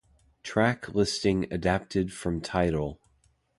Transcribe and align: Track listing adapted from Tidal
Track 0.41 0.89
listing 0.95 1.45
adapted 1.53 2.11
from 2.11 2.41
Tidal 2.41 2.99